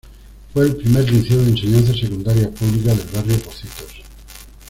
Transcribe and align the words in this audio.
Fue 0.51 0.65
el 0.65 0.77
primer 0.77 1.07
liceo 1.11 1.37
de 1.43 1.51
Enseñanza 1.51 1.93
Secundaria 1.93 2.49
Pública 2.49 2.95
del 2.95 3.05
barrio 3.13 3.37
Pocitos. 3.39 4.01